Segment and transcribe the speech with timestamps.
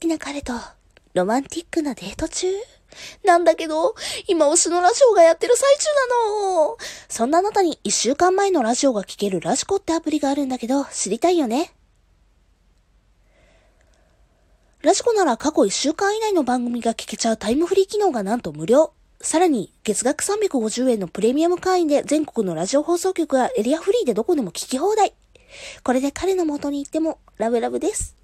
[0.00, 0.54] 好きな彼と、
[1.12, 2.46] ロマンティックなデート中
[3.22, 3.94] なんだけど、
[4.28, 5.84] 今推しのラジオがやってる最中
[6.54, 6.78] なの。
[7.10, 11.74] そんなあなたに一週間前のラジオが聴けるラジコってアプリがあるんだけど、知りたいよね。
[14.80, 18.94] ラジコなら過去一週間以内の番組が聞けちゃうタイムフリー機能がなんと無料。
[19.20, 25.12] さらに、月額350円のプレミアム会員で全国のラジオ放送局やエリアフリーでどこでも聞き放題。
[25.84, 28.19] これで彼の元に行ってもラブラブです。